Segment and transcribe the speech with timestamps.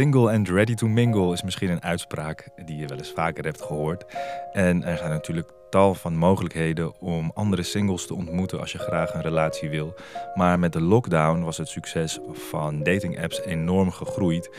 [0.00, 3.62] Single and ready to mingle is misschien een uitspraak die je wel eens vaker hebt
[3.62, 4.04] gehoord.
[4.52, 9.14] En er zijn natuurlijk tal van mogelijkheden om andere singles te ontmoeten als je graag
[9.14, 9.94] een relatie wil.
[10.34, 14.50] Maar met de lockdown was het succes van dating apps enorm gegroeid.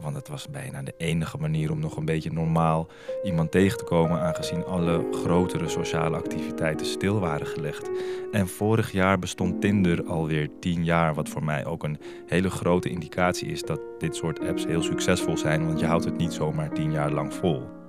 [0.00, 2.88] Want het was bijna de enige manier om nog een beetje normaal
[3.22, 7.90] iemand tegen te komen, aangezien alle grotere sociale activiteiten stil waren gelegd.
[8.32, 12.88] En vorig jaar bestond Tinder alweer 10 jaar, wat voor mij ook een hele grote
[12.88, 16.72] indicatie is dat dit soort apps heel succesvol zijn, want je houdt het niet zomaar
[16.72, 17.79] 10 jaar lang vol.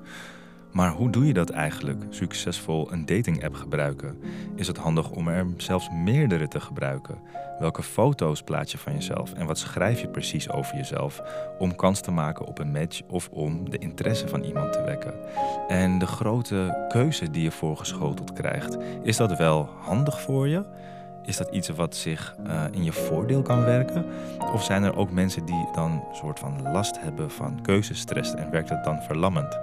[0.71, 4.17] Maar hoe doe je dat eigenlijk, succesvol een dating-app gebruiken?
[4.55, 7.20] Is het handig om er zelfs meerdere te gebruiken?
[7.59, 11.21] Welke foto's plaats je van jezelf en wat schrijf je precies over jezelf
[11.59, 15.13] om kans te maken op een match of om de interesse van iemand te wekken?
[15.67, 20.66] En de grote keuze die je voorgeschoteld krijgt, is dat wel handig voor je?
[21.25, 24.05] Is dat iets wat zich uh, in je voordeel kan werken?
[24.53, 28.52] Of zijn er ook mensen die dan een soort van last hebben van keuzestress en
[28.52, 29.57] werkt het dan verlammend?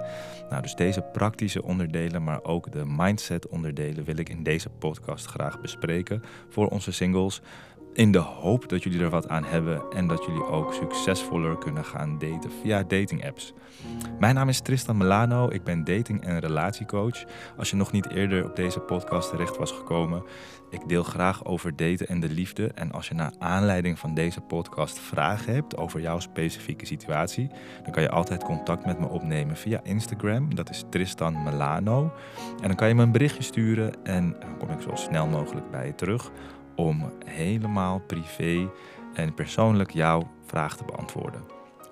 [0.49, 5.25] Nou, dus deze praktische onderdelen, maar ook de mindset onderdelen wil ik in deze podcast
[5.25, 7.41] graag bespreken voor onze singles.
[7.93, 11.85] In de hoop dat jullie er wat aan hebben en dat jullie ook succesvoller kunnen
[11.85, 13.53] gaan daten via dating apps.
[14.19, 17.23] Mijn naam is Tristan Milano, ik ben dating- en relatiecoach.
[17.57, 20.23] Als je nog niet eerder op deze podcast terecht was gekomen,
[20.69, 22.67] ik deel graag over daten en de liefde.
[22.67, 27.49] En als je naar aanleiding van deze podcast vragen hebt over jouw specifieke situatie,
[27.83, 30.55] dan kan je altijd contact met me opnemen via Instagram.
[30.55, 32.11] Dat is Tristan Milano.
[32.61, 35.71] En dan kan je me een berichtje sturen en dan kom ik zo snel mogelijk
[35.71, 36.31] bij je terug
[36.79, 38.69] om helemaal privé
[39.13, 41.43] en persoonlijk jouw vraag te beantwoorden.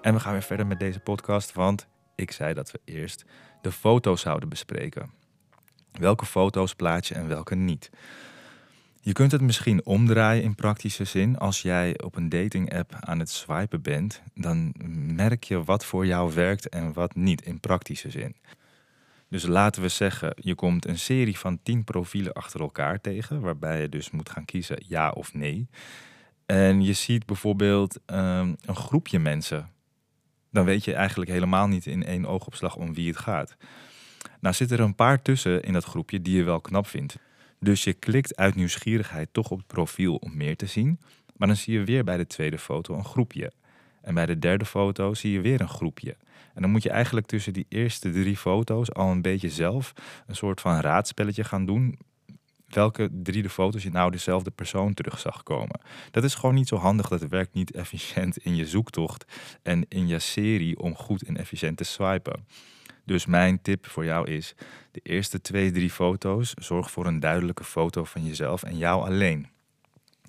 [0.01, 3.25] En we gaan weer verder met deze podcast, want ik zei dat we eerst
[3.61, 5.11] de foto's zouden bespreken.
[5.91, 7.89] Welke foto's plaats je en welke niet?
[9.01, 11.37] Je kunt het misschien omdraaien in praktische zin.
[11.37, 14.73] Als jij op een dating app aan het swipen bent, dan
[15.15, 18.35] merk je wat voor jou werkt en wat niet in praktische zin.
[19.29, 23.81] Dus laten we zeggen, je komt een serie van 10 profielen achter elkaar tegen, waarbij
[23.81, 25.69] je dus moet gaan kiezen ja of nee.
[26.45, 29.69] En je ziet bijvoorbeeld um, een groepje mensen.
[30.51, 33.57] Dan weet je eigenlijk helemaal niet in één oogopslag om wie het gaat.
[34.39, 37.17] Nou zitten er een paar tussen in dat groepje die je wel knap vindt.
[37.59, 40.99] Dus je klikt uit nieuwsgierigheid toch op het profiel om meer te zien.
[41.35, 43.51] Maar dan zie je weer bij de tweede foto een groepje.
[44.01, 46.15] En bij de derde foto zie je weer een groepje.
[46.53, 49.93] En dan moet je eigenlijk tussen die eerste drie foto's al een beetje zelf
[50.27, 51.99] een soort van raadspelletje gaan doen.
[52.67, 55.79] Welke drie de foto's je nou dezelfde persoon terug zag komen.
[56.11, 57.07] Dat is gewoon niet zo handig.
[57.07, 59.25] Dat werkt niet efficiënt in je zoektocht
[59.63, 62.45] en in je serie om goed en efficiënt te swipen.
[63.05, 64.55] Dus mijn tip voor jou is:
[64.91, 69.47] de eerste twee, drie foto's, zorg voor een duidelijke foto van jezelf en jou alleen.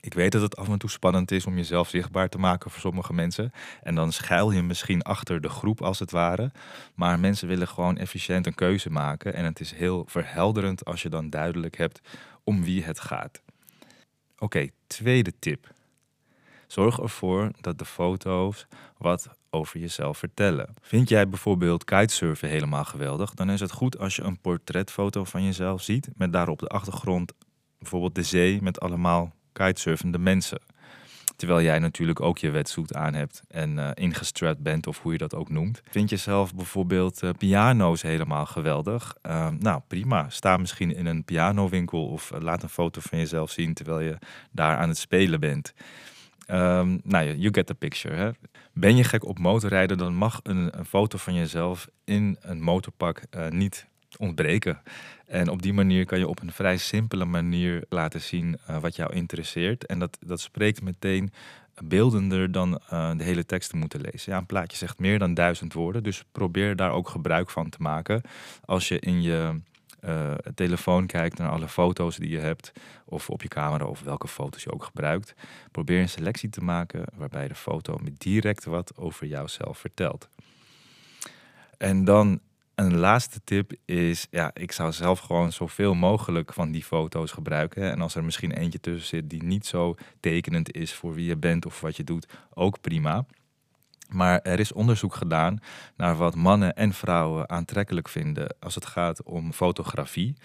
[0.01, 2.81] Ik weet dat het af en toe spannend is om jezelf zichtbaar te maken voor
[2.81, 3.53] sommige mensen.
[3.83, 6.53] En dan schuil je misschien achter de groep als het ware.
[6.95, 9.35] Maar mensen willen gewoon efficiënt een keuze maken.
[9.35, 12.01] En het is heel verhelderend als je dan duidelijk hebt
[12.45, 13.43] om wie het gaat.
[14.39, 15.71] Oké, tweede tip.
[16.67, 18.67] Zorg ervoor dat de foto's
[18.99, 20.75] wat over jezelf vertellen.
[20.81, 25.45] Vind jij bijvoorbeeld kitesurfen helemaal geweldig, dan is het goed als je een portretfoto van
[25.45, 27.33] jezelf ziet met daar op de achtergrond
[27.79, 29.33] bijvoorbeeld de zee met allemaal
[29.65, 30.59] kitesurfende mensen.
[31.37, 35.19] Terwijl jij natuurlijk ook je wetsuit aan hebt en uh, ingestrapt bent, of hoe je
[35.19, 35.81] dat ook noemt.
[35.91, 39.17] Vind je zelf bijvoorbeeld uh, piano's helemaal geweldig?
[39.27, 40.31] Uh, nou, prima.
[40.31, 44.19] Sta misschien in een pianowinkel of laat een foto van jezelf zien terwijl je
[44.51, 45.75] daar aan het spelen bent.
[46.51, 48.15] Um, nou, you get the picture.
[48.15, 48.31] Hè?
[48.73, 53.23] Ben je gek op motorrijden, dan mag een, een foto van jezelf in een motorpak
[53.49, 53.87] niet
[54.17, 54.83] ontbreken.
[55.27, 58.97] En op die manier kan je op een vrij simpele manier laten zien uh, wat
[58.97, 59.87] jou interesseert.
[59.87, 61.33] En dat, dat spreekt meteen
[61.85, 64.33] beeldender dan uh, de hele tekst te moeten lezen.
[64.33, 67.79] Ja, een plaatje zegt meer dan duizend woorden, dus probeer daar ook gebruik van te
[67.81, 68.23] maken.
[68.65, 69.61] Als je in je
[70.05, 72.73] uh, telefoon kijkt naar alle foto's die je hebt,
[73.05, 75.35] of op je camera, of welke foto's je ook gebruikt.
[75.71, 80.29] Probeer een selectie te maken waarbij de foto direct wat over jouzelf vertelt.
[81.79, 82.41] En dan
[82.79, 87.91] een laatste tip is, ja, ik zou zelf gewoon zoveel mogelijk van die foto's gebruiken.
[87.91, 91.37] En als er misschien eentje tussen zit die niet zo tekenend is voor wie je
[91.37, 93.27] bent of wat je doet, ook prima.
[94.09, 95.59] Maar er is onderzoek gedaan
[95.97, 100.37] naar wat mannen en vrouwen aantrekkelijk vinden als het gaat om fotografie.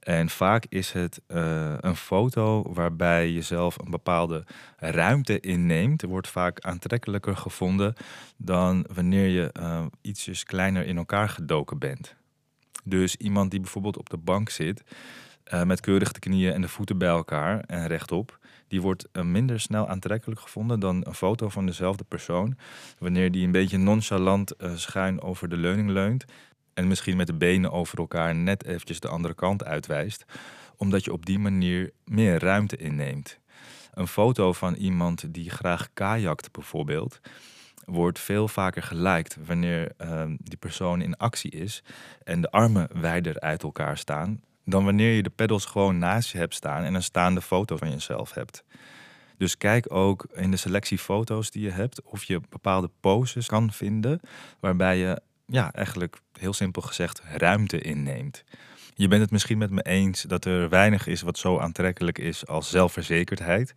[0.00, 4.44] En vaak is het uh, een foto waarbij je zelf een bepaalde
[4.76, 6.02] ruimte inneemt.
[6.02, 7.94] Wordt vaak aantrekkelijker gevonden
[8.36, 12.14] dan wanneer je uh, ietsjes kleiner in elkaar gedoken bent.
[12.84, 14.82] Dus iemand die bijvoorbeeld op de bank zit,
[15.54, 18.38] uh, met keurig de knieën en de voeten bij elkaar en rechtop,
[18.70, 22.56] die wordt eh, minder snel aantrekkelijk gevonden dan een foto van dezelfde persoon.
[22.98, 26.24] Wanneer die een beetje nonchalant uh, schuin over de leuning leunt.
[26.74, 30.24] En misschien met de benen over elkaar net eventjes de andere kant uitwijst.
[30.76, 33.38] Omdat je op die manier meer ruimte inneemt.
[33.94, 37.20] Een foto van iemand die graag kajakt bijvoorbeeld
[37.84, 41.82] wordt veel vaker geliked wanneer uh, die persoon in actie is
[42.24, 46.38] en de armen wijder uit elkaar staan, dan wanneer je de pedals gewoon naast je
[46.38, 48.64] hebt staan en een staande foto van jezelf hebt.
[49.36, 53.72] Dus kijk ook in de selectie foto's die je hebt of je bepaalde poses kan
[53.72, 54.20] vinden
[54.60, 58.44] waarbij je ja, eigenlijk heel simpel gezegd ruimte inneemt.
[58.94, 62.46] Je bent het misschien met me eens dat er weinig is wat zo aantrekkelijk is
[62.46, 63.72] als zelfverzekerdheid.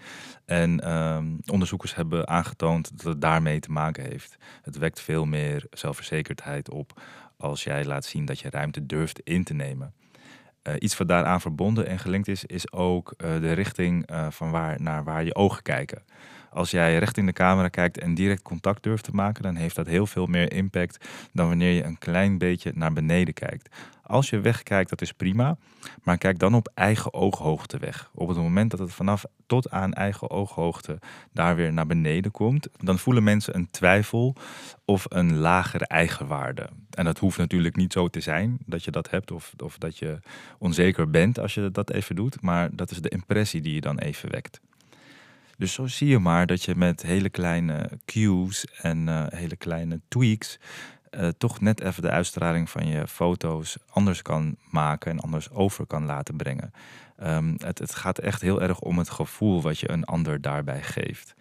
[0.46, 4.38] En ehm, onderzoekers hebben aangetoond dat het daarmee te maken heeft.
[4.62, 7.02] Het wekt veel meer zelfverzekerdheid op
[7.38, 9.94] als jij laat zien dat je ruimte durft in te nemen.
[10.68, 14.52] Uh, iets wat daaraan verbonden en gelinkt is, is ook uh, de richting uh, van
[14.52, 16.04] waar naar waar je ogen kijken.
[16.54, 19.76] Als jij recht in de camera kijkt en direct contact durft te maken, dan heeft
[19.76, 23.76] dat heel veel meer impact dan wanneer je een klein beetje naar beneden kijkt.
[24.04, 25.58] Als je wegkijkt, dat is prima,
[26.04, 28.10] maar kijk dan op eigen ooghoogte weg.
[28.14, 31.00] Op het moment dat het vanaf tot aan eigen ooghoogte
[31.32, 34.36] daar weer naar beneden komt, dan voelen mensen een twijfel
[34.86, 36.70] of een lagere eigenwaarde.
[36.90, 39.98] En dat hoeft natuurlijk niet zo te zijn dat je dat hebt of, of dat
[39.98, 40.20] je
[40.58, 44.00] onzeker bent als je dat even doet, maar dat is de impressie die je dan
[44.00, 44.60] even wekt.
[45.58, 50.02] Dus zo zie je maar dat je met hele kleine cues en uh, hele kleine
[50.08, 50.60] tweaks
[51.20, 55.86] uh, toch net even de uitstraling van je foto's anders kan maken en anders over
[55.86, 56.72] kan laten brengen.
[57.24, 60.82] Um, het, het, gaat echt heel erg om het gevoel wat je een ander daarbij
[60.82, 61.36] geeft.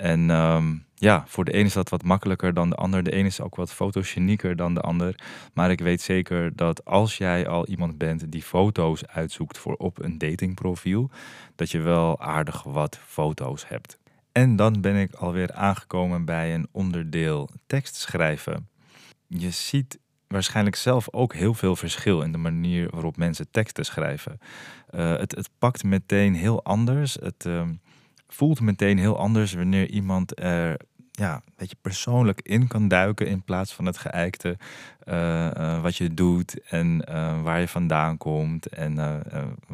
[0.00, 3.02] En um, ja, voor de ene is dat wat makkelijker dan de ander.
[3.02, 5.14] De ene is ook wat fotogenieker dan de ander.
[5.54, 10.02] Maar ik weet zeker dat als jij al iemand bent die foto's uitzoekt voor op
[10.02, 11.10] een datingprofiel,
[11.54, 13.98] dat je wel aardig wat foto's hebt.
[14.32, 18.68] En dan ben ik alweer aangekomen bij een onderdeel tekst schrijven.
[19.26, 24.38] Je ziet waarschijnlijk zelf ook heel veel verschil in de manier waarop mensen teksten schrijven.
[24.94, 27.14] Uh, het, het, pakt meteen heel anders.
[27.14, 27.62] Het uh,
[28.32, 30.76] voelt meteen heel anders wanneer iemand er
[31.10, 34.56] ja, een beetje persoonlijk in kan duiken in plaats van het geëikte
[35.04, 37.04] uh, wat je doet en
[37.42, 39.22] waar je vandaan komt en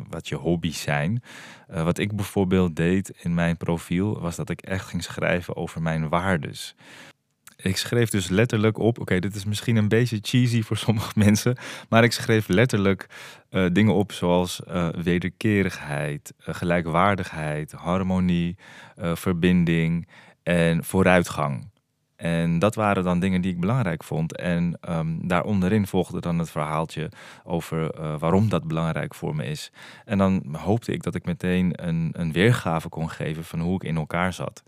[0.09, 1.23] wat je hobby's zijn.
[1.67, 6.09] wat ik bijvoorbeeld deed in mijn profiel was dat ik echt ging schrijven over mijn
[6.09, 6.75] waardes.
[7.67, 11.57] Ik schreef dus letterlijk op, oké, dit is misschien een beetje cheesy voor sommige mensen,
[11.89, 13.07] maar ik schreef letterlijk
[13.51, 18.57] uh, dingen op zoals uh, wederkerigheid, uh, gelijkwaardigheid, harmonie,
[18.97, 20.09] verbinding
[20.43, 21.71] en vooruitgang.
[22.17, 24.37] En dat waren dan dingen die ik belangrijk vond.
[24.37, 27.11] En um, daar onderin volgde dan het verhaaltje
[27.45, 29.73] over waarom dat belangrijk voor me is.
[30.05, 33.83] En dan hoopte ik dat ik meteen een, een weergave kon geven van hoe ik
[33.83, 34.63] in elkaar zat.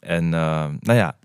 [0.00, 1.16] En nou ja,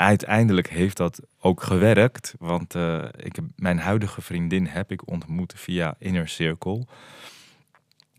[0.00, 2.34] uiteindelijk heeft dat ook gewerkt.
[2.38, 6.86] Want uh, ik, mijn huidige vriendin heb ik ontmoet via Inner Circle.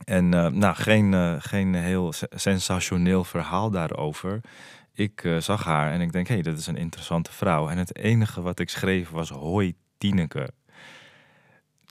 [0.04, 4.42] En uh, nou, geen, uh, geen heel sensationeel verhaal daarover.
[4.94, 7.70] Ik zag haar en ik denk, hé, hey, dat is een interessante vrouw.
[7.70, 10.50] En het enige wat ik schreef was hoi Tineke.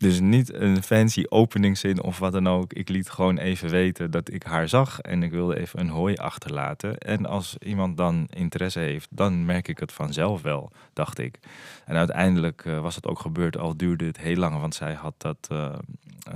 [0.00, 2.72] Dus niet een fancy openingszin of wat dan ook.
[2.72, 6.14] Ik liet gewoon even weten dat ik haar zag en ik wilde even een hooi
[6.14, 6.98] achterlaten.
[6.98, 11.38] En als iemand dan interesse heeft, dan merk ik het vanzelf wel, dacht ik.
[11.84, 15.14] En uiteindelijk uh, was het ook gebeurd, al duurde het heel lang, want zij had
[15.18, 15.74] dat, uh,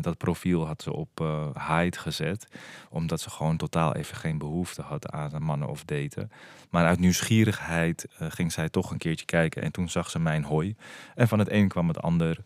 [0.00, 2.48] dat profiel had ze op uh, hide gezet.
[2.90, 6.30] Omdat ze gewoon totaal even geen behoefte had aan mannen of daten.
[6.70, 10.76] Maar uit nieuwsgierigheid ging zij toch een keertje kijken en toen zag ze mijn hooi.
[11.14, 12.38] En van het een kwam het ander.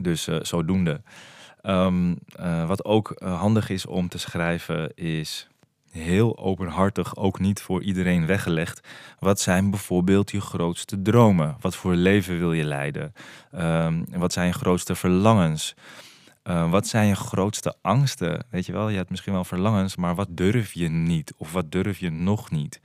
[0.00, 1.00] Dus uh, zodoende.
[1.62, 5.48] Um, uh, wat ook uh, handig is om te schrijven is
[5.90, 8.80] heel openhartig, ook niet voor iedereen weggelegd.
[9.18, 11.56] Wat zijn bijvoorbeeld je grootste dromen?
[11.60, 13.12] Wat voor leven wil je leiden?
[13.54, 15.74] Um, wat zijn je grootste verlangens?
[16.46, 18.46] Wat zijn je grootste angsten?
[18.50, 21.34] Weet je wel, je hebt misschien wel verlangens, maar wat durf je niet?
[21.36, 22.80] Of wat durf je nog niet?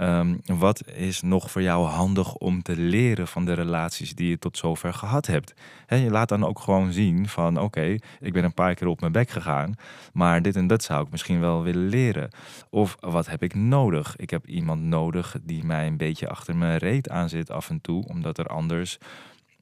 [0.00, 4.38] Um, wat is nog voor jou handig om te leren van de relaties die je
[4.38, 5.54] tot zover gehad hebt?
[5.86, 9.00] He, je laat dan ook gewoon zien van oké, ik ben een paar keer op
[9.00, 9.74] mijn bek gegaan,
[10.12, 12.30] maar dit en dat zou ik misschien wel willen leren.
[12.70, 14.16] Of wat heb ik nodig?
[14.16, 17.80] Ik heb iemand nodig die mij een beetje achter mijn reet aan zit af en
[17.80, 18.98] toe, omdat er anders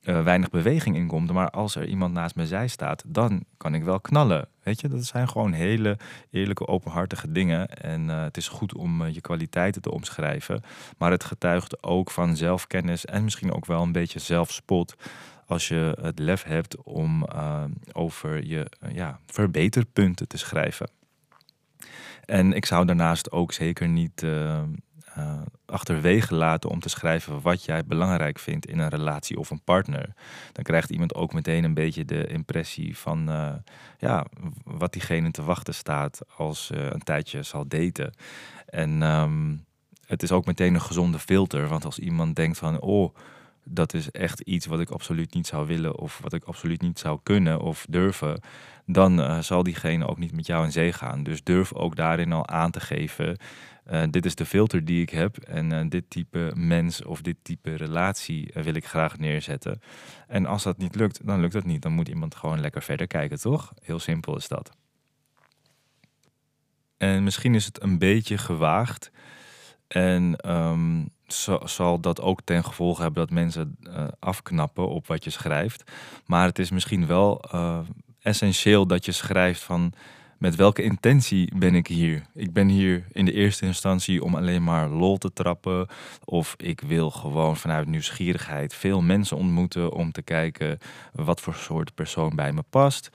[0.09, 1.33] uh, weinig beweging in komt.
[1.33, 4.49] Maar als er iemand naast mijn zij staat, dan kan ik wel knallen.
[4.63, 5.99] Weet je, dat zijn gewoon hele
[6.31, 7.69] eerlijke, openhartige dingen.
[7.69, 10.63] En uh, het is goed om uh, je kwaliteiten te omschrijven.
[10.99, 14.95] Maar het getuigt ook van zelfkennis en misschien ook wel een beetje zelfspot.
[15.47, 17.27] Als je het lef hebt om
[17.93, 20.91] over je ja, verbeterpunten te schrijven.
[22.25, 24.25] En ik zou daarnaast ook zeker niet
[25.19, 29.63] uh, achterwege laten om te schrijven wat jij belangrijk vindt in een relatie of een
[29.65, 30.15] partner.
[30.53, 33.55] Dan krijgt iemand ook meteen een beetje de impressie van uh,
[33.99, 34.27] ja,
[34.65, 38.15] wat diegene te wachten staat als een tijdje zal daten.
[38.67, 39.65] En um,
[40.07, 41.69] het is ook meteen een gezonde filter.
[41.69, 43.15] Want als iemand denkt van, oh,
[43.65, 46.99] dat is echt iets wat ik absoluut niet zou willen of wat ik absoluut niet
[46.99, 48.41] zou kunnen of durven,
[48.87, 51.23] dan zal diegene ook niet met jou in zee gaan.
[51.23, 53.37] Dus durf ook daarin al aan te geven,
[53.91, 57.37] uh, dit is de filter die ik heb en uh, dit type mens of dit
[57.43, 59.81] type relatie wil ik graag neerzetten.
[60.27, 61.83] En als dat niet lukt, dan lukt dat niet.
[61.83, 63.73] Dan moet iemand gewoon lekker verder kijken, toch?
[63.83, 64.71] Heel simpel is dat.
[66.97, 69.11] En misschien is het een beetje gewaagd.
[69.89, 71.09] En um,
[71.65, 73.79] zal dat ook ten gevolge hebben dat mensen
[74.19, 75.91] afknappen op wat je schrijft.
[76.27, 77.45] Maar het is misschien wel
[78.21, 79.93] essentieel dat je schrijft van
[80.39, 82.23] met welke intentie ben ik hier?
[82.35, 85.87] Ik ben hier in de eerste instantie om alleen maar lol te trappen.
[86.25, 90.79] Of ik wil gewoon vanuit nieuwsgierigheid veel mensen ontmoeten om te kijken
[91.13, 93.11] wat voor soort persoon bij me past.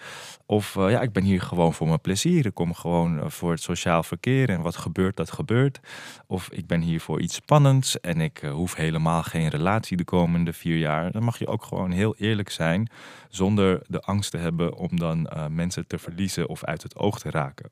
[0.45, 2.45] Of uh, ja, ik ben hier gewoon voor mijn plezier.
[2.45, 5.79] Ik kom gewoon eh, voor het sociaal verkeer en wat gebeurt, dat gebeurt.
[6.27, 10.03] Of ik ben hier voor iets spannends en ik uh, hoef helemaal geen relatie de
[10.03, 11.11] komende vier jaar.
[11.11, 12.89] Dan mag je ook gewoon heel eerlijk zijn
[13.29, 17.29] zonder de angst te hebben om dan mensen te verliezen of uit het oog te
[17.29, 17.71] raken.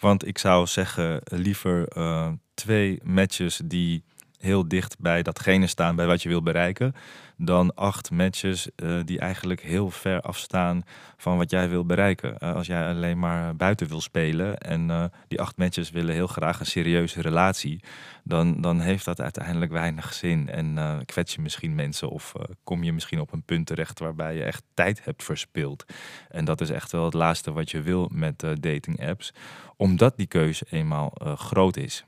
[0.00, 4.04] Want ik zou zeggen, liever uh, twee matches die
[4.38, 6.94] heel dicht bij datgene staan bij wat je wil bereiken,
[7.36, 10.82] dan acht matches uh, die eigenlijk heel ver afstaan
[11.16, 12.36] van wat jij wil bereiken.
[12.38, 16.26] Uh, als jij alleen maar buiten wil spelen en uh, die acht matches willen heel
[16.26, 17.82] graag een serieuze relatie,
[18.24, 20.48] dan, dan heeft dat uiteindelijk weinig zin.
[20.48, 22.32] En kwets je misschien mensen of
[22.64, 25.84] kom je misschien op een punt terecht waarbij je echt tijd hebt verspild.
[26.28, 29.32] En dat is echt wel het laatste wat je wil met dating apps,
[29.76, 32.04] omdat die keuze eenmaal groot is.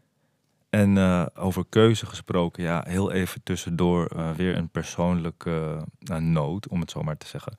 [0.70, 6.68] En uh, over keuze gesproken, ja, heel even tussendoor uh, weer een persoonlijke uh, noot,
[6.68, 7.56] om het zo maar te zeggen.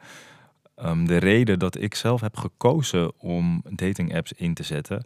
[0.85, 5.05] Um, de reden dat ik zelf heb gekozen om dating apps in te zetten,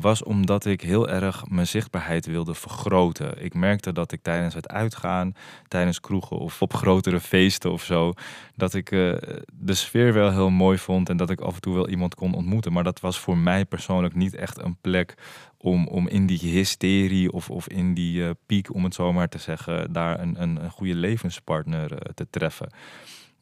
[0.00, 3.44] was omdat ik heel erg mijn zichtbaarheid wilde vergroten.
[3.44, 5.34] Ik merkte dat ik tijdens het uitgaan,
[5.68, 8.12] tijdens kroegen of op grotere feesten of zo,
[8.56, 9.14] dat ik uh,
[9.52, 12.34] de sfeer wel heel mooi vond en dat ik af en toe wel iemand kon
[12.34, 12.72] ontmoeten.
[12.72, 15.14] Maar dat was voor mij persoonlijk niet echt een plek
[15.58, 19.28] om, om in die hysterie of, of in die uh, piek, om het zo maar
[19.28, 22.68] te zeggen, daar een, een, een goede levenspartner uh, te treffen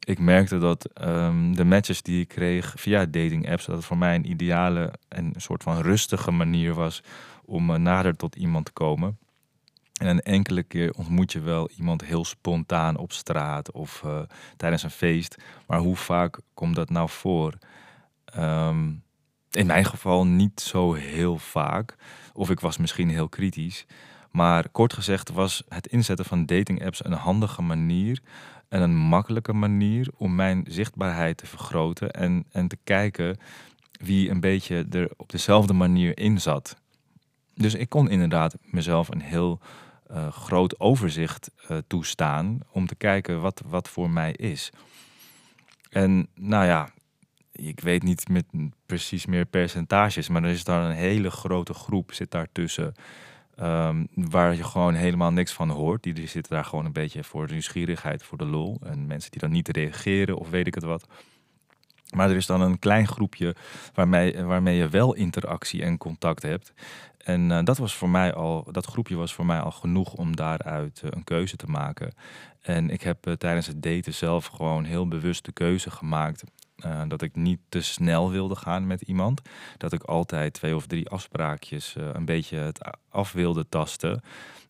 [0.09, 3.99] ik merkte dat um, de matches die ik kreeg via dating apps, dat het voor
[3.99, 7.03] mij een ideale en een soort van rustige manier was
[7.45, 9.19] om uh, nader tot iemand te komen.
[10.01, 14.21] En een enkele keer ontmoet je wel iemand heel spontaan op straat of uh,
[14.57, 15.37] tijdens een feest.
[15.67, 17.59] Maar hoe vaak komt dat nou voor?
[18.37, 19.03] Um,
[19.51, 21.97] in mijn geval niet zo heel vaak.
[22.33, 23.87] Of ik was misschien heel kritisch.
[24.31, 28.21] Maar kort gezegd was het inzetten van dating apps een handige manier
[28.69, 33.39] en een makkelijke manier om mijn zichtbaarheid te vergroten en, en te kijken
[33.93, 36.77] wie een beetje er op dezelfde manier in zat.
[37.55, 39.61] Dus ik kon inderdaad mezelf een heel
[40.11, 44.71] uh, groot overzicht uh, toestaan om te kijken wat, wat voor mij is.
[45.91, 46.91] En nou ja,
[47.53, 48.45] ik weet niet met
[48.87, 52.95] precies meer percentages, maar er is daar een hele grote groep zit daartussen
[53.63, 56.03] Um, waar je gewoon helemaal niks van hoort.
[56.03, 58.79] Die, die zitten daar gewoon een beetje voor de nieuwsgierigheid, voor de lol.
[58.83, 61.07] En mensen die dan niet reageren of weet ik het wat.
[62.15, 63.55] Maar er is dan een klein groepje
[63.95, 66.73] waarmee, waarmee je wel interactie en contact hebt.
[67.19, 70.37] En uh, dat, was voor mij al, dat groepje was voor mij al genoeg om
[70.37, 72.15] daaruit uh, een keuze te maken.
[72.61, 76.45] En ik heb uh, tijdens het daten zelf gewoon heel bewust de keuze gemaakt
[76.87, 79.43] uh, dat ik niet te snel wilde gaan met iemand.
[79.77, 84.23] Dat ik altijd twee of drie afspraakjes uh, een beetje het af wilde tasten.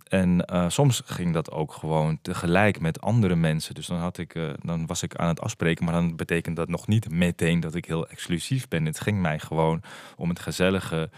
[0.09, 3.75] En uh, soms ging dat ook gewoon tegelijk met andere mensen.
[3.75, 6.87] Dus dan, had ik, dan was ik aan het afspreken, maar dan betekent dat nog
[6.87, 8.85] niet meteen dat ik heel exclusief ben.
[8.85, 9.83] Het ging mij gewoon
[10.17, 11.11] om het gezellige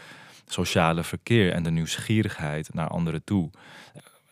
[0.47, 3.51] sociale verkeer en de nieuwsgierigheid naar anderen toe.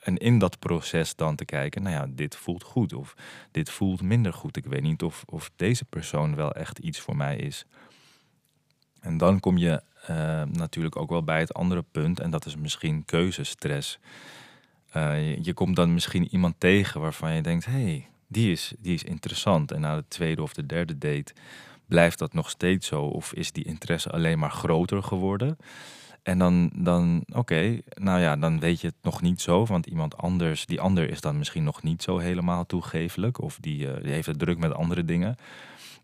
[0.00, 3.14] En in dat proces dan te kijken, nou ja, dit voelt goed of
[3.50, 4.56] dit voelt minder goed.
[4.56, 7.66] Ik weet niet of, of deze persoon wel echt iets voor mij is.
[9.00, 12.56] En dan kom je uh, natuurlijk ook wel bij het andere punt en dat is
[12.56, 13.98] misschien keuzestress.
[14.92, 18.94] Je, je, komt dan misschien iemand tegen waarvan je denkt, hé, hey, die, is, die
[18.94, 19.72] is interessant.
[19.72, 21.32] En na de tweede of de derde date
[21.86, 25.58] blijft dat nog steeds zo of is die interesse alleen maar groter geworden?
[26.28, 29.66] En dan, dan oké, nou ja, dan weet je het nog niet zo.
[29.66, 33.40] Want iemand anders, die ander is dan misschien nog niet zo helemaal toegevelijk.
[33.40, 35.36] Of die, uh, die heeft het druk met andere dingen.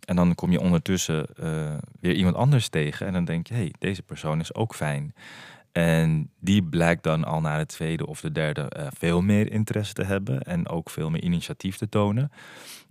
[0.05, 3.61] En dan kom je ondertussen uh, weer iemand anders tegen en dan denk je, hé,
[3.61, 5.15] hey, deze persoon is ook fijn.
[5.73, 9.93] En die blijkt dan al na de tweede of de derde uh, veel meer interesse
[9.93, 12.33] te hebben en ook veel meer initiatief te tonen.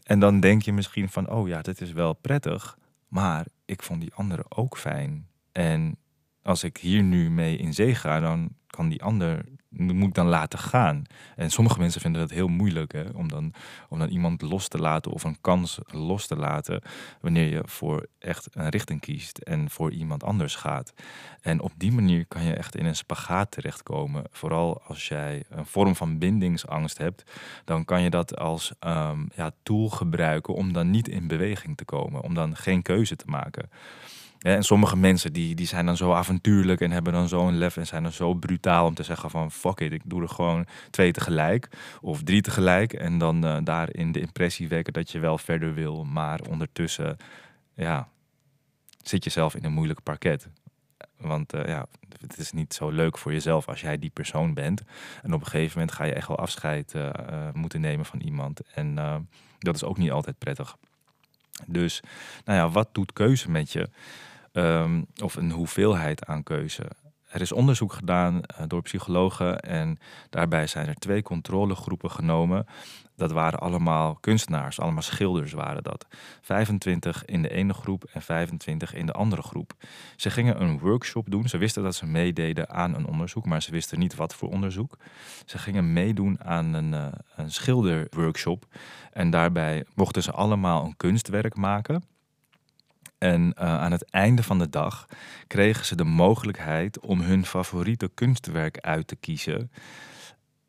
[0.04, 4.02] En dan denk je misschien van, oh ja, dit is wel prettig, maar ik vond
[4.02, 5.28] die andere ook fijn.
[5.52, 5.98] En
[6.44, 10.28] als ik hier nu mee in zee ga, dan kan die ander, moet ik dan
[10.28, 11.04] laten gaan.
[11.36, 13.04] En sommige mensen vinden dat heel moeilijk, hè?
[13.14, 13.54] Om, dan,
[13.90, 16.82] om dan iemand los te laten of een kans los te laten,
[17.22, 20.94] wanneer je voor echt een richting kiest en voor iemand anders gaat.
[21.42, 24.24] En op die manier kan je echt in een spagaat terechtkomen.
[24.32, 27.32] Vooral als jij een vorm van bindingsangst hebt,
[27.66, 31.86] dan kan je dat als um, ja, tool gebruiken om dan niet in beweging te
[31.86, 33.70] komen, om dan geen keuze te maken
[34.44, 37.88] en sommige mensen die, die zijn dan zo avontuurlijk en hebben dan zo'n lef en
[37.88, 41.12] zijn dan zo brutaal om te zeggen van fuck it, ik doe er gewoon twee
[41.12, 41.70] tegelijk
[42.02, 42.94] of drie tegelijk.
[42.94, 47.18] En dan uh, daarin de impressie wekken dat je wel verder wil, maar ondertussen
[47.74, 48.08] ja,
[49.02, 50.48] zit je zelf in een moeilijk parket.
[51.18, 51.86] Want uh, ja,
[52.20, 54.82] het is niet zo leuk voor jezelf als jij die persoon bent.
[55.22, 57.10] En op een gegeven moment ga je echt wel afscheid uh,
[57.54, 58.62] moeten nemen van iemand.
[58.74, 58.96] En
[59.60, 60.78] dat is ook niet altijd prettig.
[61.68, 62.02] Dus,
[62.46, 63.90] nou ja, wat doet keuze met je?
[64.54, 66.84] Ehm, of een hoeveelheid aan keuze.
[67.34, 69.98] Er is onderzoek gedaan uh, door psychologen en
[70.30, 72.66] daarbij zijn er twee controlegroepen genomen.
[73.16, 76.06] Dat waren allemaal kunstenaars, allemaal schilders waren dat.
[76.42, 79.74] 25 in de ene groep en 25 in de andere groep.
[80.16, 81.48] Ze gingen een workshop doen.
[81.48, 84.98] Ze wisten dat ze meededen aan een onderzoek, maar ze wisten niet wat voor onderzoek.
[85.46, 88.66] Ze gingen meedoen aan een, uh, een schilderworkshop.
[89.12, 92.13] En daarbij mochten ze allemaal een kunstwerk maken.
[93.24, 95.08] En uh, aan het einde van de dag
[95.48, 99.72] kregen ze de mogelijkheid om hun favoriete kunstwerk uit te kiezen.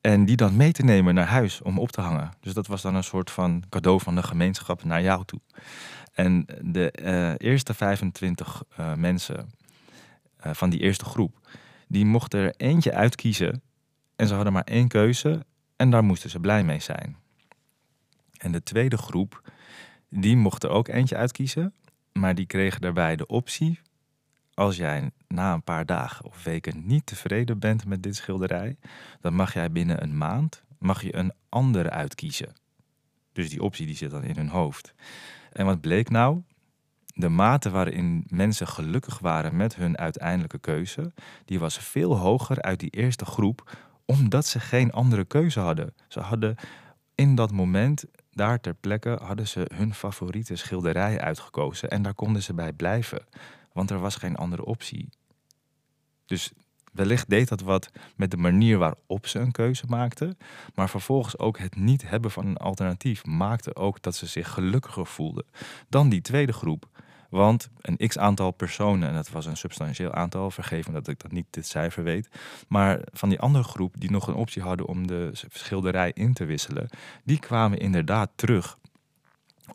[0.00, 2.30] En die dan mee te nemen naar huis om op te hangen.
[2.40, 5.40] Dus dat was dan een soort van cadeau van de gemeenschap naar jou toe.
[6.12, 9.50] En de uh, eerste 25 uh, eh, mensen
[10.38, 11.38] van die eerste groep,
[11.88, 13.62] die mochten er eentje uitkiezen.
[14.16, 15.44] En ze hadden maar één keuze
[15.76, 17.16] en daar moesten ze blij mee zijn.
[18.36, 19.50] En de tweede groep,
[20.08, 21.74] die mocht er ook eentje uitkiezen.
[22.18, 23.80] Maar die kregen daarbij de optie,
[24.54, 28.76] als jij na een paar dagen of weken niet tevreden bent met dit schilderij,
[29.20, 32.52] dan mag jij binnen een maand mag je een andere uitkiezen.
[33.32, 34.94] Dus die optie die zit dan in hun hoofd.
[35.52, 36.42] En wat bleek nou?
[37.14, 41.12] De mate waarin mensen gelukkig waren met hun uiteindelijke keuze,
[41.44, 45.94] die was veel hoger uit die eerste groep, omdat ze geen andere keuze hadden.
[46.08, 46.56] Ze hadden
[47.14, 52.42] in dat moment daar ter plekke hadden ze hun favoriete schilderij uitgekozen en daar konden
[52.42, 53.26] ze bij blijven,
[53.72, 55.08] want er was geen andere optie.
[56.26, 56.52] Dus
[56.92, 60.38] wellicht deed dat wat met de manier waarop ze een keuze maakten,
[60.74, 65.06] maar vervolgens ook het niet hebben van een alternatief maakte ook dat ze zich gelukkiger
[65.06, 65.44] voelden
[65.88, 66.88] dan die tweede groep.
[67.34, 71.20] Want een x aantal personen, en dat was een substantieel aantal, vergeef me dat ik
[71.20, 72.28] dat niet dit cijfer weet.
[72.68, 76.44] Maar van die andere groep die nog een optie hadden om de schilderij in te
[76.44, 76.88] wisselen,
[77.24, 78.78] die kwamen inderdaad terug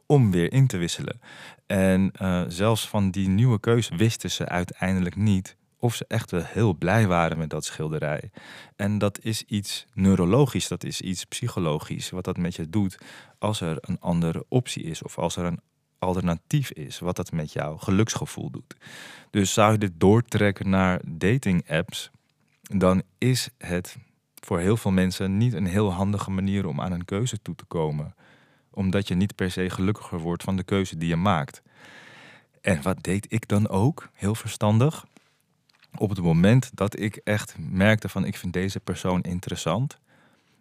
[0.06, 1.20] om weer in te wisselen.
[1.66, 6.44] En uh, zelfs van die nieuwe keuze wisten ze uiteindelijk niet of ze echt wel
[6.44, 8.32] heel blij waren met dat schilderij.
[8.76, 12.98] En dat is iets neurologisch, dat is iets psychologisch, wat dat met je doet
[13.40, 15.60] als er een andere optie is of als er een
[16.00, 18.76] alternatief is, wat dat met jouw geluksgevoel doet.
[19.30, 22.12] Dus zou je dit doortrekken naar dating apps,
[22.62, 23.98] dan is het
[24.36, 27.66] voor heel veel mensen niet een heel handige manier om aan een keuze toe te
[27.66, 28.16] komen.
[28.70, 31.62] Omdat je niet per se gelukkiger wordt van de keuze die je maakt.
[32.62, 34.10] En wat deed ik dan ook?
[34.14, 35.06] Heel verstandig.
[35.98, 40.00] Op het moment dat ik echt merkte van ik vind deze persoon interessant,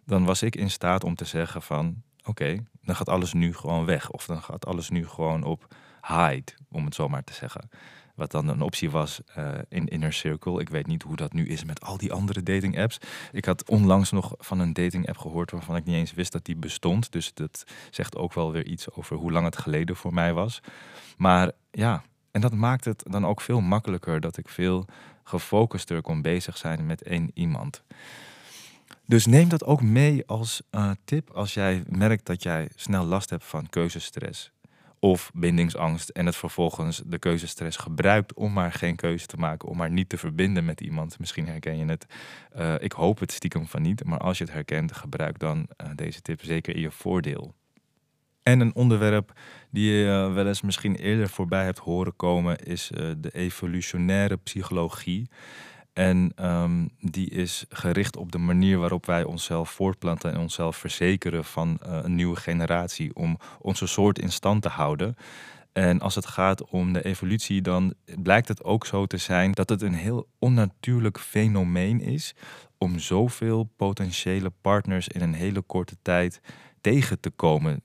[0.05, 3.85] dan was ik in staat om te zeggen van oké, dan gaat alles nu gewoon
[3.85, 4.11] weg.
[4.11, 5.67] Of dan gaat alles nu gewoon op
[6.07, 7.69] hide, om het zo maar te zeggen.
[8.15, 10.59] Wat dan een optie was uh, in Inner Circle.
[10.59, 12.97] Ik weet niet hoe dat nu is met al die andere dating apps.
[13.31, 16.45] Ik had onlangs nog van een dating app gehoord waarvan ik niet eens wist dat
[16.45, 17.11] die bestond.
[17.11, 20.61] Dus dat zegt ook wel weer iets over hoe lang het geleden voor mij was.
[21.17, 24.85] Maar ja, en dat maakt het dan ook veel makkelijker dat ik veel
[25.23, 27.83] gefocuster kon bezig zijn met één iemand.
[29.05, 33.29] Dus neem dat ook mee als uh, tip als jij merkt dat jij snel last
[33.29, 34.51] hebt van keuzestress
[34.99, 39.77] of bindingsangst en het vervolgens de keuzestress gebruikt om maar geen keuze te maken, om
[39.77, 41.19] maar niet te verbinden met iemand.
[41.19, 42.05] Misschien herken je het.
[42.57, 45.89] Uh, ik hoop het stiekem van niet, maar als je het herkent, gebruik dan uh,
[45.95, 47.53] deze tip zeker in je voordeel.
[48.43, 49.39] En een onderwerp
[49.71, 55.29] die je wel eens misschien eerder voorbij hebt horen komen is de evolutionaire psychologie.
[55.99, 61.45] En um, die is gericht op de manier waarop wij onszelf voortplanten en onszelf verzekeren
[61.45, 63.15] van uh, een nieuwe generatie.
[63.15, 65.15] Om onze soort in stand te houden.
[65.73, 69.69] En als het gaat om de evolutie, dan blijkt het ook zo te zijn dat
[69.69, 72.35] het een heel onnatuurlijk fenomeen is
[72.77, 76.41] om zoveel potentiële partners in een hele korte tijd
[76.81, 77.81] tegen te komen.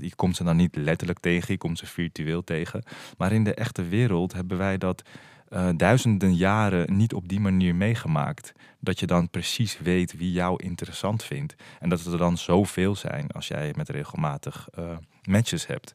[0.00, 2.82] je komt ze dan niet letterlijk tegen, je komt ze virtueel tegen.
[3.18, 5.02] Maar in de echte wereld hebben wij dat
[5.50, 8.52] uh, duizenden jaren niet op die manier meegemaakt.
[8.80, 11.54] Dat je dan precies weet wie jou interessant vindt.
[11.80, 15.94] En dat er dan zoveel zijn als jij met regelmatig uh, matches hebt.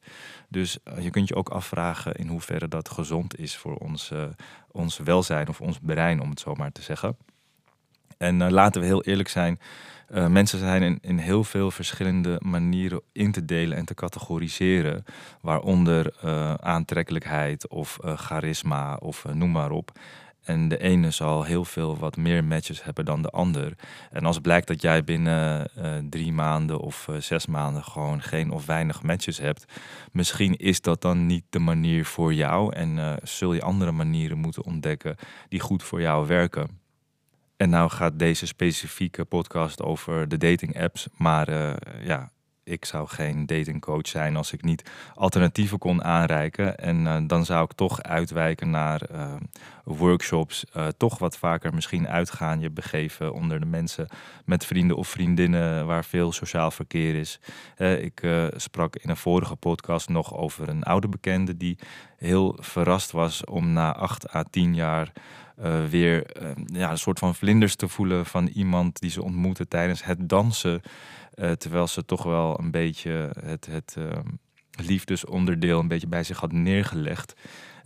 [0.49, 4.11] Dus uh, je kunt je ook afvragen in hoeverre dat gezond is voor ons,
[4.71, 7.17] ons welzijn of ons brein, om het zo maar te zeggen.
[8.17, 9.59] En laten we heel eerlijk zijn.
[10.13, 15.04] Uh, mensen zijn in, in heel veel verschillende manieren in te delen en te categoriseren.
[15.41, 19.91] Waaronder uh, aantrekkelijkheid of uh, charisma of noem maar op.
[20.41, 23.74] En de ene zal heel veel wat meer matches hebben dan de ander.
[24.12, 25.69] En als blijkt dat jij binnen
[26.10, 29.65] drie maanden of zes maanden gewoon geen of weinig matches hebt,
[30.12, 32.74] misschien is dat dan niet de manier voor jou.
[32.76, 35.15] En zul je andere manieren moeten ontdekken
[35.50, 36.81] die goed voor jou werken.
[37.62, 41.08] En nou gaat deze specifieke podcast over de dating apps.
[41.17, 42.32] Maar uh, ja,
[42.63, 46.78] ik zou geen datingcoach zijn als ik niet alternatieven kon aanreiken.
[46.78, 49.34] En uh, dan zou ik toch uitwijken naar uh,
[49.84, 50.65] workshops.
[50.97, 54.08] toch wat vaker misschien uitgaan, je begeven onder de mensen
[54.45, 57.39] met vrienden of vriendinnen waar veel sociaal verkeer is.
[57.78, 61.78] ik sprak in een vorige podcast nog over een oude bekende die
[62.17, 65.12] heel verrast was om na acht à tien jaar
[65.63, 69.67] uh, weer uh, ja, een soort van vlinders te voelen van iemand die ze ontmoeten
[69.67, 70.82] tijdens het dansen.
[71.36, 73.97] Uh, terwijl ze toch wel een beetje het, het
[74.71, 77.34] liefdesonderdeel een beetje bij zich had neergelegd.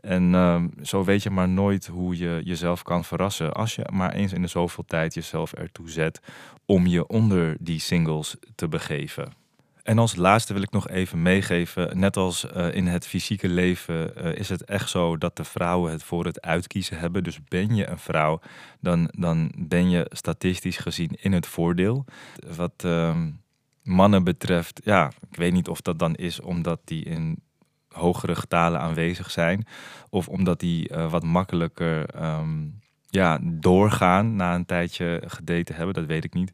[0.02, 3.54] En ehm, zo weet je maar nooit hoe je jezelf kan verrassen.
[3.54, 6.20] Als je maar eens in de zoveel tijd jezelf ertoe zet
[6.66, 9.45] om je onder die singles te begeven.
[9.86, 14.13] En als laatste wil ik nog even meegeven, net als uh, in het fysieke leven
[14.17, 17.24] uh, is het echt zo dat de vrouwen het voor het uitkiezen hebben.
[17.24, 18.39] Dus ben je een vrouw,
[18.80, 22.06] dan, dan ben je statistisch gezien in het voordeel.
[22.56, 23.17] Wat uh,
[23.84, 27.39] mannen betreft, ja, ik weet niet of dat dan is omdat die in
[27.88, 29.67] hogere getalen aanwezig zijn.
[30.10, 36.06] Of omdat die uh, wat makkelijker um, ja, doorgaan na een tijdje gedaten hebben, dat
[36.06, 36.52] weet ik niet.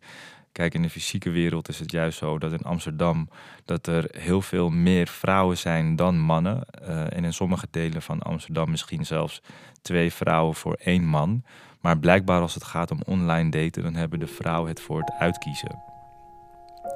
[0.52, 3.30] Kijk, in de fysieke wereld is het juist zo dat in Amsterdam
[3.66, 6.64] dat er heel veel meer vrouwen zijn dan mannen.
[6.82, 9.42] Uh, en in sommige delen van Amsterdam misschien zelfs
[9.82, 11.44] twee vrouwen voor één man.
[11.80, 15.12] Maar blijkbaar als het gaat om online daten, dan hebben de vrouwen het voor het
[15.20, 15.84] uitkiezen.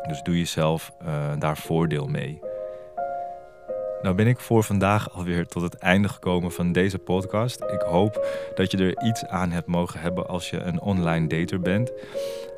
[0.08, 2.55] Dus doe jezelf uh, daar voordeel mee.
[4.06, 7.62] Nou ben ik voor vandaag alweer tot het einde gekomen van deze podcast.
[7.62, 11.60] Ik hoop dat je er iets aan hebt mogen hebben als je een online dater
[11.60, 11.92] bent.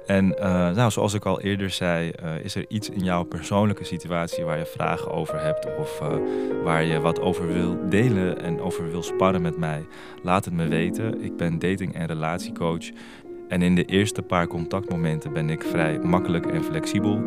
[0.06, 3.84] En uh, nou, zoals ik al eerder zei, uh, is er iets in jouw persoonlijke
[3.84, 6.16] situatie waar je vragen over hebt of uh,
[6.64, 9.86] waar je wat over wil delen en over wil sparren met mij?
[10.24, 11.24] Laat het me weten.
[11.24, 12.90] Ik ben dating- en relatiecoach.
[13.48, 17.24] En in de eerste paar contactmomenten ben ik vrij makkelijk en flexibel.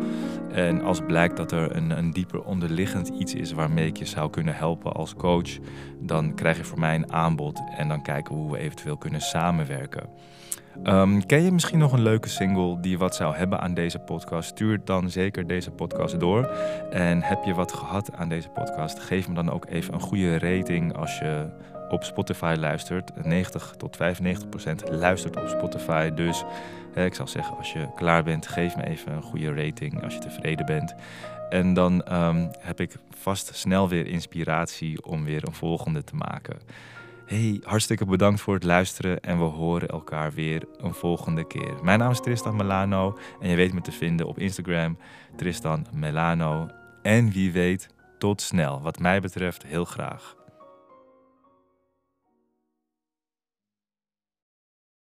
[0.51, 4.29] En als blijkt dat er een, een dieper onderliggend iets is waarmee ik je zou
[4.29, 5.57] kunnen helpen als coach,
[5.99, 10.09] dan krijg je voor mij een aanbod en dan kijken hoe we eventueel kunnen samenwerken.
[10.83, 14.49] Um, ken je misschien nog een leuke single die wat zou hebben aan deze podcast?
[14.49, 16.45] Stuur dan zeker deze podcast door.
[16.89, 18.99] En heb je wat gehad aan deze podcast?
[18.99, 21.49] Geef me dan ook even een goede rating als je
[21.91, 23.25] op Spotify luistert.
[23.25, 26.09] 90 tot 95 procent luistert op Spotify.
[26.09, 26.43] Dus
[26.95, 30.19] ik zou zeggen, als je klaar bent, geef me even een goede rating als je
[30.19, 30.95] tevreden bent.
[31.49, 36.57] En dan um, heb ik vast snel weer inspiratie om weer een volgende te maken.
[37.25, 41.73] Hey, hartstikke bedankt voor het luisteren en we horen elkaar weer een volgende keer.
[41.83, 44.97] Mijn naam is Tristan Melano en je weet me te vinden op Instagram
[45.35, 46.67] Tristan Melano.
[47.01, 48.81] En wie weet, tot snel.
[48.81, 50.40] Wat mij betreft heel graag.